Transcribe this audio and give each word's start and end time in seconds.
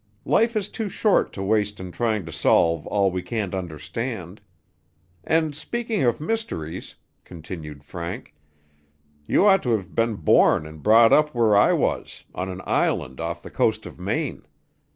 Life 0.25 0.55
is 0.55 0.67
too 0.67 0.89
short 0.89 1.31
to 1.33 1.43
waste 1.43 1.79
in 1.79 1.91
trying 1.91 2.25
to 2.25 2.31
solve 2.31 2.87
all 2.87 3.11
we 3.11 3.21
can't 3.21 3.53
understand. 3.53 4.41
And 5.23 5.55
speaking 5.55 6.01
of 6.01 6.19
mysteries," 6.19 6.95
continued 7.23 7.83
Frank, 7.83 8.33
"you 9.27 9.45
ought 9.45 9.61
to 9.61 9.73
have 9.73 9.93
been 9.93 10.15
born 10.15 10.65
and 10.65 10.81
brought 10.81 11.13
up 11.13 11.35
where 11.35 11.55
I 11.55 11.73
was, 11.73 12.23
on 12.33 12.49
an 12.49 12.61
island 12.65 13.21
off 13.21 13.43
the 13.43 13.51
coast 13.51 13.85
of 13.85 13.99
Maine. 13.99 14.41